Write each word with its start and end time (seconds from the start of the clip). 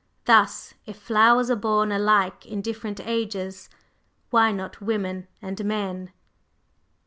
Thus, 0.25 0.73
if 0.87 0.97
flowers 0.97 1.51
are 1.51 1.55
born 1.55 1.91
alike 1.91 2.47
in 2.47 2.63
different 2.63 2.99
ages, 3.01 3.69
why 4.31 4.51
not 4.51 4.81
women 4.81 5.27
and 5.43 5.63
men?" 5.63 6.11